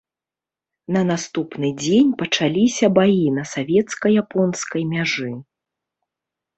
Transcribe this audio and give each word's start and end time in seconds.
На 0.95 1.03
наступны 1.11 1.69
дзень 1.83 2.09
пачаліся 2.23 2.85
баі 2.97 3.23
на 3.39 3.43
савецка-японскай 3.53 4.91
мяжы. 4.99 5.33